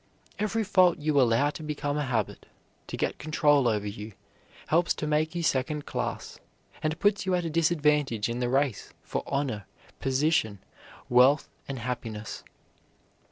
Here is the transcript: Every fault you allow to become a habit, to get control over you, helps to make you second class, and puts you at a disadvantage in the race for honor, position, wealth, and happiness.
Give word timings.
Every 0.39 0.63
fault 0.63 0.97
you 0.97 1.21
allow 1.21 1.51
to 1.51 1.61
become 1.61 1.95
a 1.95 2.05
habit, 2.05 2.47
to 2.87 2.97
get 2.97 3.19
control 3.19 3.67
over 3.67 3.85
you, 3.85 4.13
helps 4.69 4.95
to 4.95 5.05
make 5.05 5.35
you 5.35 5.43
second 5.43 5.85
class, 5.85 6.39
and 6.81 6.99
puts 6.99 7.27
you 7.27 7.35
at 7.35 7.45
a 7.45 7.51
disadvantage 7.51 8.27
in 8.27 8.39
the 8.39 8.49
race 8.49 8.93
for 9.03 9.21
honor, 9.27 9.67
position, 9.99 10.57
wealth, 11.07 11.49
and 11.67 11.77
happiness. 11.77 12.43